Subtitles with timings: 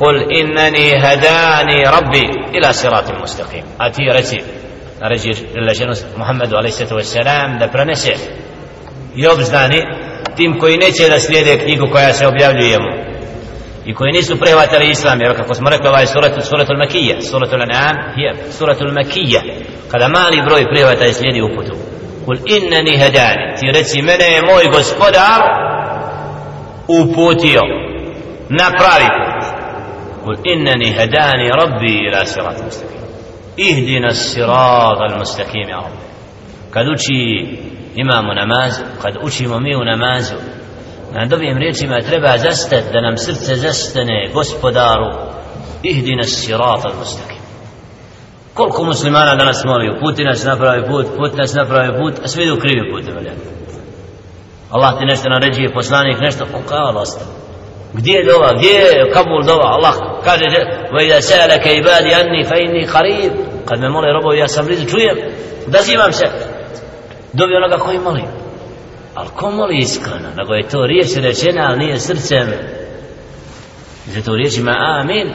[0.00, 2.26] قل إنني هداني ربي
[2.58, 3.64] إلى صراط مستقيم
[4.14, 4.38] رسي
[5.02, 8.14] نرجي لجنة محمد عليه الصلاة والسلام da prenese
[9.16, 9.82] i obznani
[10.36, 13.08] tim koji neće da slijede knjigu koja se objavljuje mu
[13.86, 17.96] i koji nisu prihvatali islam jer kako smo rekli ovaj surat suratul makija suratul an'am
[18.16, 19.40] je suratul makija
[19.90, 21.76] kada mali broj prihvata i slijedi uputu
[22.24, 25.40] kul innani hadani ti reci mene je moj gospodar
[26.88, 27.60] uputio
[28.48, 29.37] na pravi put
[30.28, 33.00] قل إنني هداني rabbi إلى صراط مستقيم.
[33.58, 36.08] ihdina الصراط المستقيم يا ya rabbi
[36.70, 37.58] kad uči
[37.94, 40.36] imamo namazu kad učimo mi u namazu
[41.12, 45.10] na dobijim riječima treba zastat da nam srce zastane gospodaru.
[45.82, 47.42] Ihdina sirat al mustaqim.
[48.54, 52.56] Koliko muslimana danas moli puti nas napravi put put nas napravi put a svi idu
[52.56, 53.04] krivi put
[54.70, 56.92] Allah ti nešto naređuje poslanik nešto on kao
[57.92, 58.50] gdje je dova?
[58.56, 59.64] Gdje je kabul dova?
[59.64, 60.46] Allah kaže
[60.92, 63.32] va ida sa'alaka ibadi anni fa inni qarib.
[63.68, 65.16] Kad me mole robovi ja sam blizu čujem
[65.66, 66.26] da zivam se.
[67.32, 68.22] Dobi onoga koji moli.
[69.14, 70.28] Ali ko moli iskreno?
[70.36, 72.48] Nego je to riječ rečena ali nije srcem.
[74.06, 75.32] Zato riječima amin.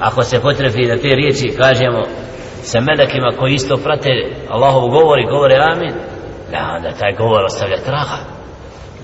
[0.00, 2.02] Ako se potrefi da te riječi kažemo
[2.62, 4.10] sa melekima koji isto prate
[4.48, 5.92] Allahov govori, govore amin.
[6.50, 8.34] Da onda taj govor ostavlja traga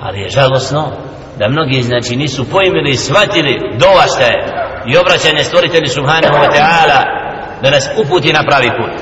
[0.01, 0.93] ali je žalosno
[1.39, 4.39] da mnogi znači nisu pojmili i shvatili dova šta je
[4.87, 7.01] i obraćanje stvoritelji subhanahu wa ta'ala
[7.63, 8.95] da nas uputi na pravi put.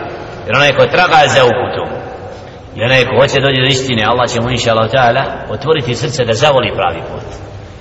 [0.46, 1.88] Jer onaj ko traga za uputom
[2.76, 6.24] i onaj ko hoće dođe do istine Allah će mu inša Allah ta'ala otvoriti srce
[6.24, 7.26] da zavoli pravi put.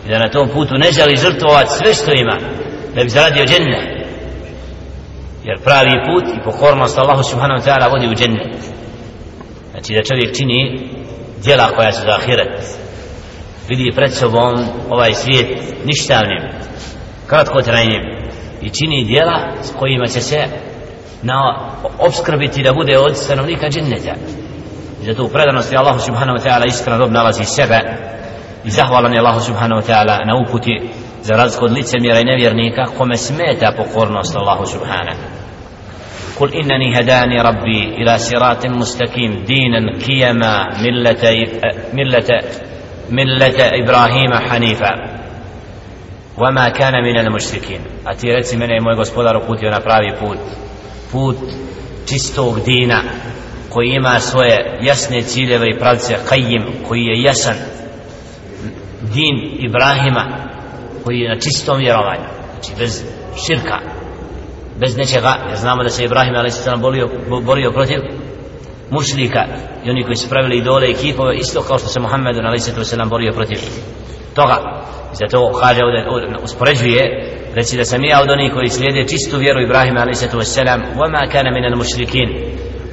[0.06, 2.38] I da na tom putu ne želi žrtvovati sve što ima
[2.96, 3.88] da bi zaradio džennet.
[5.44, 8.58] Jer pravi put i pokornost Allahu subhanahu wa ta'ala vodi u džennet.
[9.72, 10.90] Znači da čovjek čini
[11.44, 12.87] djela koja su za ahiret
[13.69, 14.55] vidi pred sobom
[14.91, 15.49] ovaj svijet
[15.85, 16.43] ništavnim
[17.27, 18.03] kratko trajnim
[18.63, 20.39] i čini djela s kojima će se
[21.23, 21.59] na
[21.99, 24.15] obskrbiti da bude od stanovnika dženneta
[25.03, 27.81] i zato u predanosti Allahu subhanahu wa ta'ala iskren rob nalazi sebe
[28.65, 30.91] i zahvalan je Allahu subhanahu wa ta'ala na uputi
[31.23, 35.43] za razliku od licemjera i nevjernika kome smeta pokornost Allahu subhanahu
[36.41, 41.25] قل إنني هداني ربي إلى صراط مستقيم دينا قيما ملة
[41.93, 42.31] ملة
[43.11, 45.23] ملة إبراهيم حنيفا
[46.39, 50.39] وما كان من المشركين أتي رeci mene moj gospodar uputio na pravi put
[51.13, 51.37] put
[52.09, 53.03] čistog dina
[53.69, 57.57] koji ima svoje jasne ciljeve i pravce kajim koji je jasan
[59.03, 60.25] din Ibrahima
[61.05, 63.05] koji je na čistom vjerovanju znači bez
[63.47, 63.79] širka
[64.81, 66.69] bez nečega jer znamo da se Ibrahim a.s.
[66.81, 67.09] borio,
[67.45, 67.99] borio protiv
[68.91, 69.45] mušlika
[69.85, 72.95] i oni koji su pravili idole i kipove isto kao što se Muhammed a.s.
[73.11, 73.59] borio protiv
[74.35, 77.03] toga i zato kaže ovdje uspoređuje
[77.55, 80.23] reci da sam ja od onih koji slijede čistu vjeru Ibrahima a.s.
[80.97, 82.29] وَمَا كَانَ مِنَ الْمُشْرِكِينَ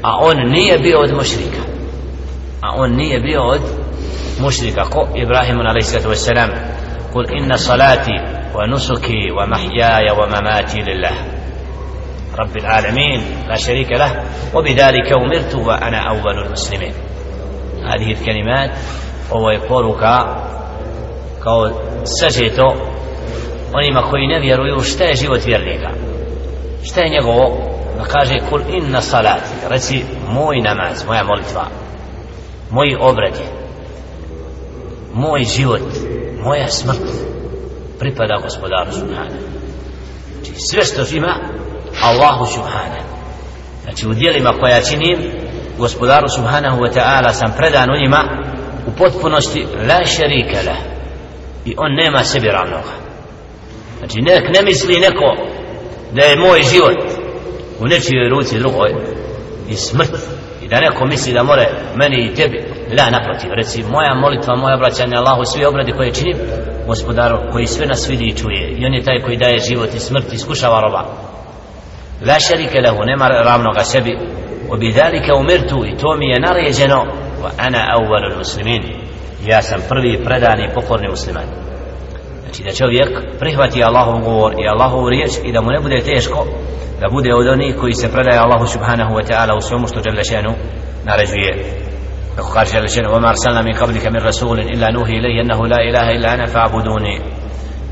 [0.04, 1.62] a on nije bio od mušrika
[2.62, 3.62] a on nije bio od
[4.40, 6.30] mušrika ko Ibrahim a.s.
[7.14, 8.18] قل إن صلاتي
[8.56, 11.33] ونسكي ومحياي ومماتي لله
[12.40, 14.24] رب العالمين لا شريك له
[14.56, 16.94] وبذلك أمرت وأنا أول المسلمين
[17.84, 18.72] هذه الكلمات
[19.32, 20.04] وهو يقولك
[21.44, 21.70] kao
[22.04, 22.76] sažeto
[23.74, 25.90] onima koji ne vjeruju šta je život vjernika
[26.84, 27.58] šta je njegovo
[27.98, 31.68] da kaže kul inna salati reci moj namaz, moja molitva
[32.70, 33.44] moji obradi
[35.14, 35.82] moj život
[36.44, 37.02] moja smrt
[38.00, 39.40] pripada gospodaru subhanahu
[40.34, 41.36] znači sve što ima
[42.09, 43.09] Allahu subhanahu.
[43.83, 45.19] Znači u dijelima koja činim
[45.79, 48.21] gospodaru subhanahu wa ta'ala sam predan u njima
[48.87, 50.77] u potpunosti la šerike la
[51.65, 52.95] i on nema sebi ravnoga.
[53.99, 55.29] Znači nek ne misli neko
[56.13, 56.97] da je moj život
[57.81, 58.91] u nečijoj ruci drugoj
[59.69, 60.15] i smrt
[60.63, 61.67] i da neko misli da more
[61.97, 62.59] meni i tebi
[62.99, 63.51] la naprotiv.
[63.57, 66.37] Reci moja molitva moja obraćanje Allahu svi obradi koje činim
[66.87, 68.75] gospodaru koji sve nas vidi i čuje.
[68.79, 71.34] I on je taj koji daje život i smrt i iskušava roba.
[72.28, 74.40] la šarike lehu nema ravnoga sebi
[74.72, 77.02] وبذلك أمرت إتومي نريجنو
[77.44, 78.84] وأنا أول المسلمين
[79.48, 81.44] ja sam prvi predani pokorni musliman
[82.44, 83.10] znači da čovjek
[83.40, 86.46] prihvati Allahov govor i Allahovu riječ i da mu ne bude teško
[87.02, 90.24] da bude od onih koji se predaje Allahu subhanahu wa ta'ala u svemu što žele
[90.24, 90.54] šenu
[91.06, 91.52] naređuje
[92.36, 95.80] kako kaže žele šenu وما أرسلنا من قبلك من رسول إلا نوحي إليه أنه لا
[95.90, 97.16] إله إلا أنا فاعبدوني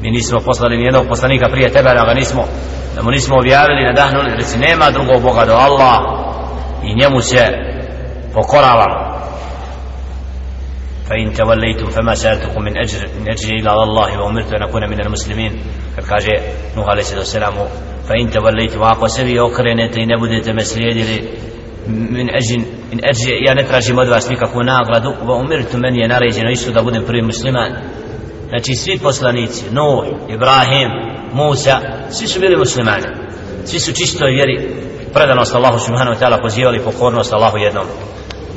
[0.02, 2.44] mi nismo poslali ni jednog poslanika prije tebe da ga nismo
[2.96, 5.98] da mu nismo objavili nadahnuli reci nema drugog Boga do Allah
[6.84, 7.44] i njemu se
[8.34, 9.08] pokoravamo
[11.10, 15.52] فإن توليتم فما سألتكم من أجر من أجر إلى الله وأمرت أن أكون من المسلمين
[15.96, 16.34] kad kaže
[16.76, 17.64] Nuh alaih sallam selamu
[18.08, 21.30] fa in tavallitu ako se vi okrenete i ne budete me slijedili
[21.88, 26.08] min ajin in ajin ja ne tražim od vas nikakvu nagradu wa umirtu meni je
[26.08, 27.72] naređeno isto da budem prvi musliman
[28.52, 30.90] znači svi poslanici Nuh, Ibrahim,
[31.34, 33.06] Musa svi su bili muslimani
[33.66, 34.76] svi su čisto vjeri
[35.14, 37.86] predanost Allahu subhanahu wa ta'ala pozivali pokornost Allahu jednom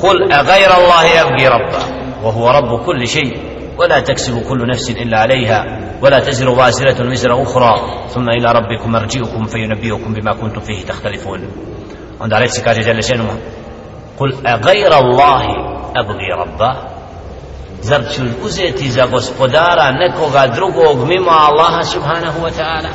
[0.02, 1.82] قل أغير الله أبغي ربا
[2.24, 3.36] وهو رب كل شيء
[3.78, 5.64] ولا تكسب كل نفس إلا عليها
[6.02, 7.74] ولا تزر وازرة وزر أخرى
[8.08, 11.40] ثم إلى ربكم مرجعكم فينبئكم بما كنتم فيه تختلفون
[12.20, 13.38] عند عليه سكاجة جل شأنه
[14.18, 15.42] قل أغير الله
[15.96, 16.93] أبغي ربا
[17.81, 22.89] zar ću uzeti za gospodara nekoga drugog mimo Allaha subhanahu wa ta'ala?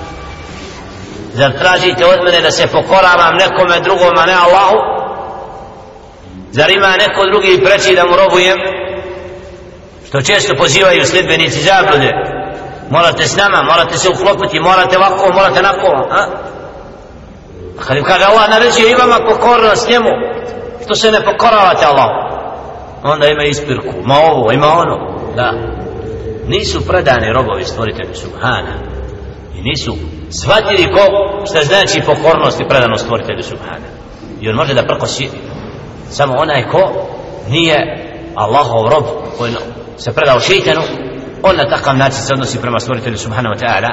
[1.35, 4.77] Zar tražite od mene da se pokoravam nekome drugom a ne Allahu?
[6.53, 8.57] Zar ima neko drugi preći da mu robujem?
[10.09, 12.13] Što često pozivaju sljedbenici zablude.
[12.91, 16.27] Morate s nama, morate se uklopiti morate ovako, morate nako a?
[17.79, 20.11] a kad im kaže Allah naređuje i vama pokornost njemu.
[20.85, 22.30] Što se ne pokoravate Allahu?
[23.03, 24.97] Onda ima ispirku, ma ovo, ima ono.
[25.37, 25.53] Da.
[26.47, 28.75] Nisu predani robovi stvoritelju Subhana.
[29.57, 29.97] I nisu
[30.43, 31.01] shvatili ko
[31.51, 33.89] šta znači pokornost i predanost stvoritelju Subhana.
[34.41, 35.29] I on može da prkosi
[36.09, 36.93] samo onaj ko
[37.49, 37.77] nije
[38.35, 39.05] Allahov rob
[39.39, 39.53] koji
[39.97, 40.83] se predao šeitanu
[41.43, 43.91] on na takav način se odnosi prema stvoritelju subhanahu wa ta'ala.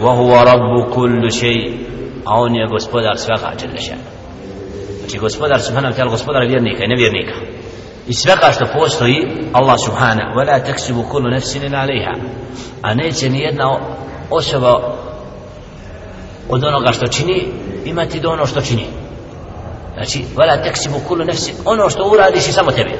[0.00, 1.76] Wa huwa rabbu kullu shay.
[2.24, 3.98] A on je gospodar svega dželle
[5.00, 7.34] znači gospodar subhanahu wa ta'ala gospodar vjernika i nevjernika
[8.08, 12.14] i svega što postoji Allah subhanahu wa la taksibu kullu nafsin ila alaiha.
[12.82, 13.78] A neće ni jedna
[14.30, 14.96] osoba
[16.48, 17.48] od onoga što čini
[17.84, 18.86] imati do ono što čini.
[19.94, 22.94] Znači wala taksibu kullu nafsin ono što uradiš je samo tebi.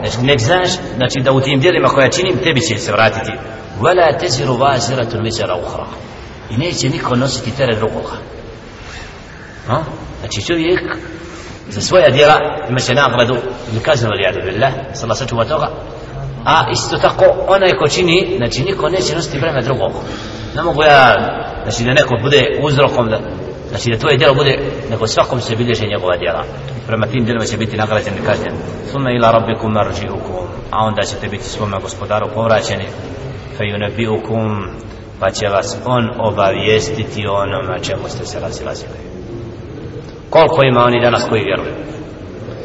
[0.00, 3.32] Znači nek znaš znači da u tim djelima koja činim tebi će se vratiti.
[3.80, 5.86] Wala taziru waziratun wizra ukhra.
[6.50, 8.16] I neće niko nositi teret drugoga
[10.20, 10.80] znači čovjek
[11.70, 12.36] za svoja djela
[12.68, 13.36] ima će nagradu
[13.72, 15.68] ili kaznu ili jadu billah sallah sačuva toga.
[16.44, 19.92] A isto tako onaj ko čini znači niko neće nositi breme drugog.
[20.56, 21.14] Ne mogu ja
[21.64, 23.18] znači da neko bude uzrokom da
[23.68, 24.58] znači da tvoje djelo bude
[24.90, 26.44] nego svakom se bilježe njegova djela.
[26.86, 28.54] Prema tim djelima će biti nagrađen i kažnjen.
[28.92, 32.84] Sume ila rabbikum marđiukum a onda ćete biti svome gospodaru povraćeni.
[33.56, 34.66] Fe yunabiukum
[35.20, 39.09] pa će vas on obavijestiti o na čemu ste se razilazili
[40.30, 41.74] koliko ima oni danas koji vjeruju?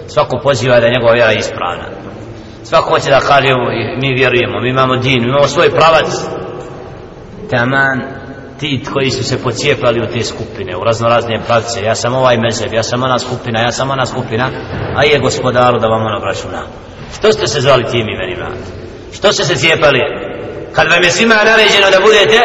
[0.07, 1.83] Svako poziva da njegova vjera ispravna.
[2.63, 3.53] Svako hoće da kaže
[4.01, 6.09] mi vjerujemo, mi imamo din, mi imamo svoj pravac.
[7.49, 8.01] Taman
[8.59, 12.37] ti koji su se pocijepali u te skupine u razno razne pravce ja sam ovaj
[12.37, 14.49] mezeb, ja sam ona skupina ja sam ona skupina
[14.95, 16.63] a je gospodaru da vam ono računa
[17.17, 18.47] što ste se zvali tim imenima?
[19.13, 19.99] Što ste se cijepali?
[20.73, 22.39] Kad vam je svima naređeno da budete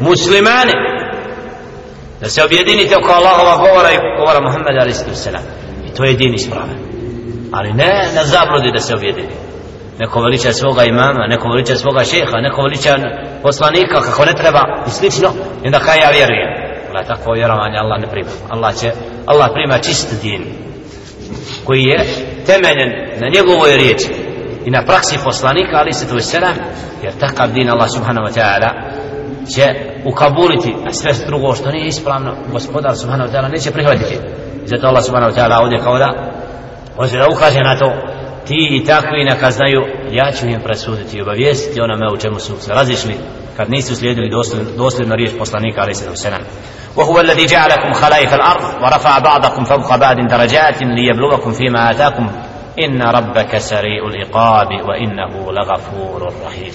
[0.00, 0.72] muslimani
[2.20, 5.26] da se objedinite oko Allahova govora i govora Muhammeda a.s.
[5.86, 6.96] i to je din ispravan
[7.52, 9.34] ali ne na zabludi da se objedini.
[9.98, 12.94] Neko veliča svoga imama, neko veliča svoga šeha, neko veliča
[13.42, 15.28] poslanika kako ne treba i slično.
[15.62, 16.50] I onda kaj ja vjerujem?
[16.90, 18.30] Allah tako vjerovanje Allah ne prima.
[18.50, 18.92] Allah će,
[19.26, 20.42] Allah prima čist din
[21.64, 22.06] koji je
[22.46, 22.90] temeljen
[23.20, 24.08] na njegovoj riječi
[24.64, 26.54] i na praksi poslanika ali se to je
[27.02, 28.70] jer takav din Allah subhanahu wa ta'ala
[29.55, 29.65] će
[30.05, 34.17] ukabuliti a sve drugo što nije ispravno gospodar subhanahu wa ta'ala neće prihvatiti
[34.65, 36.31] zato Allah subhanahu wa ta'ala ovdje kao da
[36.95, 37.91] hoće da ukaže na to
[38.47, 42.55] ti i takvi neka znaju ja ću im presuditi i obavijestiti onome u čemu su
[42.59, 43.15] se razišli
[43.57, 46.41] kad nisu slijedili dosljedno, dosljedno riječ poslanika ali se selam
[46.95, 52.29] وهو الذي جعلكم خلائف الأرض ورفع بعضكم فوق بعض درجات ليبلغكم فيما آتاكم
[52.79, 56.73] إن ربك سريع العقاب وإنه لغفور رحيم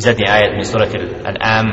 [0.00, 1.66] زدني آية من سورة الأنعام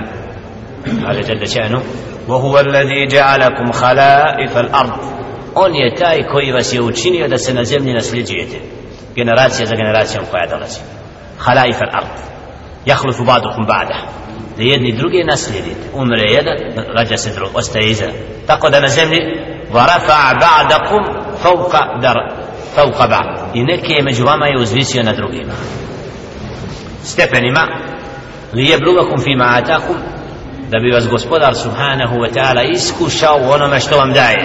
[1.06, 1.82] قال جل شأنه
[2.28, 5.18] وهو الذي جعلكم خلائف الأرض
[5.56, 8.58] on je taj koji vas je učinio da se na zemlji nasljeđujete
[9.16, 10.80] generacija za generacijom koja dolazi
[11.40, 12.08] halaif al ard
[12.86, 13.98] jahlufu badukum ba'da
[14.58, 16.56] da jedni drugi naslijedite umre jedan
[16.98, 18.06] rađa se drug ostaje iza
[18.48, 19.20] tako da na zemlji
[19.72, 21.04] varafa ba'dakum
[21.42, 22.18] fauka dar
[22.76, 25.54] fauka ba'd i neke među vama je uzvisio na drugima
[27.04, 27.68] stepenima
[28.54, 29.96] li je blugakum fima atakum
[30.72, 34.42] da bi vas gospodar subhanahu wa ta'ala iskušao u onome što vam daje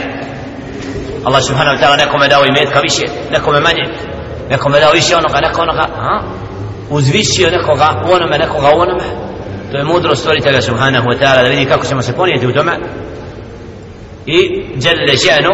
[1.25, 3.85] Allah subhanahu wa ta'ala nekome dao imetka više nekome manje
[4.51, 6.23] nekome dao više onoga, neko onoga, ha?
[6.91, 9.05] uzvisio nekoga u onome, nekoga u onome.
[9.71, 12.73] To je mudro stvoritelja subhanahu wa ta'ala da vidi kako ćemo se ponijeti u tome.
[14.27, 14.39] I
[14.75, 15.53] djelile ženu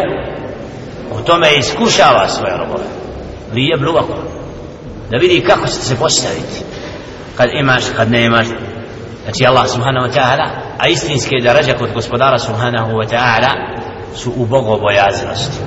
[1.13, 2.85] u tome iskušava svoje robove.
[3.53, 4.15] Li bluvako.
[5.11, 6.78] Da vidi kako ćete se postaviti.
[7.39, 8.47] Kad imaš, kad ne imaš.
[9.25, 10.47] znači Allah subhanahu wa ta'ala
[10.79, 13.53] a istinske darađa kod gospodara subhanahu wa ta'ala
[14.15, 15.59] su u bogobojaznosti.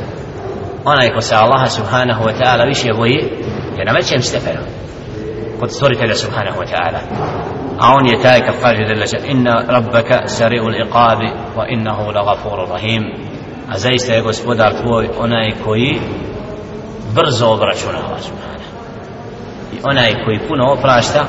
[0.85, 3.19] Onaj ko se Allaha subhanahu wa ta'ala više boji
[3.77, 4.61] je na većem stepenu
[5.59, 6.99] kod stvoritelja subhanahu wa ta'ala.
[7.79, 13.03] A on je taj kad kaže da inna rabbaka sari'u l'iqabi wa innahu lagafuru rahim.
[13.69, 15.99] A zaista je gospodar tvoj onaj koji
[17.15, 18.71] brzo obračunava subhanahu
[19.73, 21.25] i onaj koji puno oprašta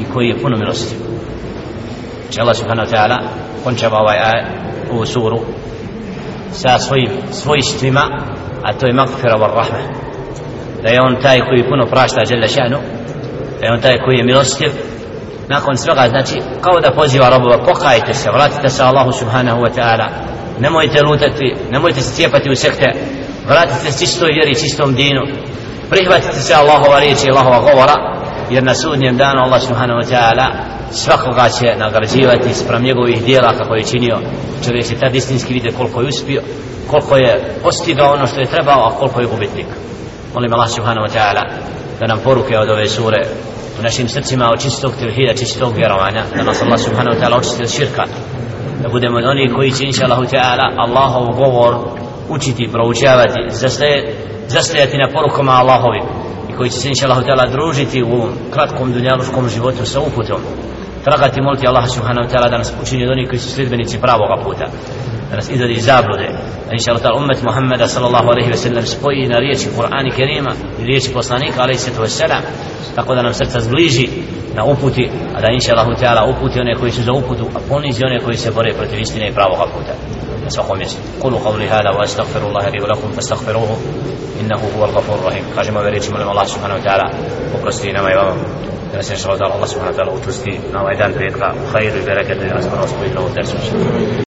[0.00, 0.98] i koji je puno milostiv
[2.30, 3.18] Če Allah subhanahu wa ta'ala
[3.64, 4.40] končava ovaj aj,
[4.92, 5.38] ovu suru
[6.52, 8.04] sa svojim svojstvima
[8.62, 9.78] a to je magfira wa rahma.
[10.82, 12.78] Da je on taj koji puno prašta žele šanu
[13.60, 14.70] da je on taj koji je milostiv.
[15.48, 20.08] Nakon svega znači kao da poziva robova pokajte se vratite se Allahu subhanahu wa ta'ala.
[20.60, 22.92] Nemojte lutati nemojte se cijepati u sekte.
[23.46, 25.22] Vratite se čistoj vjeri čistom dinu.
[25.90, 28.17] Prihvatite se Allahova riječi i Allahova govora
[28.50, 30.46] jer na sudnjem danu Allah subhanahu wa ta'ala
[30.90, 34.18] svakoga će nagrađivati sprem njegovih dijela kako je činio.
[34.64, 36.42] Čovjek će tad istinski vidjeti koliko je uspio
[36.90, 39.66] koliko je postigao ono što je trebao a koliko je gubitnik.
[40.34, 41.42] Molim Allah subhanahu wa ta'ala
[42.00, 43.26] da nam poruke od ove sure
[43.78, 47.62] u našim srcima od čistog tevhida, čistog vjerovanja da nas Allah subhanahu wa ta'ala očisti
[47.62, 48.04] od širka.
[48.82, 51.74] Da budemo od onih koji će inša Allah ta'ala Allahov govor
[52.28, 53.40] učiti, proučavati
[54.48, 56.17] zastajati na porukama Allahovim
[56.58, 60.40] koji će se inša Allah ta'ala družiti u kratkom dunjaluškom životu sa uputom.
[61.04, 64.36] Tragati moliti Allah subhanahu wa ta'ala da nas učini od onih koji su sljedbenici pravoga
[64.44, 64.66] puta.
[65.30, 66.28] Da nas izvedi iz zablude.
[66.66, 70.52] Da inša Allah ta'ala umet Muhammeda sallallahu alaihi wa sallam spoji na riječi Kur'ani Kerima
[70.80, 72.42] i riječi poslanika alaihi sallatu wa sallam
[72.94, 74.08] tako da nam srca zbliži
[74.56, 78.04] na uputi a da inša Allah ta'ala uputi one koji su za uputu a ponizi
[78.04, 79.94] one koji se bore protiv istine i pravoga puta
[80.50, 83.74] svakom mjestu kulu qavli hada wa astaghfirullaha li ulakum lakum fastaghfiruhu
[84.40, 87.10] innahu huwa al-gafur rahim kažemo ove riječi molim Allah subhanahu wa ta'ala
[87.58, 88.34] oprosti nama i vama.
[88.92, 92.04] Da nas inša Allah subhanahu wa ta'ala učusti na ovaj dan petka u hajru i
[92.06, 93.56] bereketu i nas prvo spojiti na ovu tersu.